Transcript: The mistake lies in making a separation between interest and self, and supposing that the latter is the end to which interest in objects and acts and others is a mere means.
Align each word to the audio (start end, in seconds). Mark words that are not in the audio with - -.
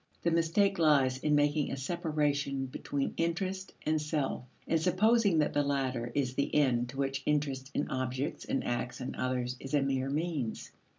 The 0.23 0.31
mistake 0.31 0.79
lies 0.79 1.19
in 1.19 1.35
making 1.35 1.71
a 1.71 1.77
separation 1.77 2.65
between 2.65 3.13
interest 3.17 3.75
and 3.85 4.01
self, 4.01 4.45
and 4.67 4.81
supposing 4.81 5.37
that 5.37 5.53
the 5.53 5.61
latter 5.61 6.11
is 6.15 6.33
the 6.33 6.55
end 6.55 6.89
to 6.89 6.97
which 6.97 7.21
interest 7.27 7.69
in 7.75 7.87
objects 7.87 8.43
and 8.45 8.63
acts 8.63 8.99
and 8.99 9.15
others 9.15 9.57
is 9.59 9.75
a 9.75 9.83
mere 9.83 10.09
means. 10.09 10.71